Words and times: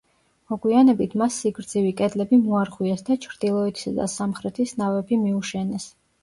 მოგვიანებით, 0.51 1.11
მას 1.21 1.35
სიგრძივი 1.43 1.91
კედლები 1.99 2.39
მოარღვიეს 2.45 3.05
და 3.11 3.19
ჩრდილოეთისა 3.27 3.95
და 4.01 4.09
სამხრეთის 4.15 4.75
ნავები 4.81 5.21
მიუშენეს. 5.29 5.89